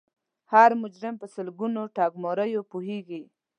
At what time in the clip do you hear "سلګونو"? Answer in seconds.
1.35-1.81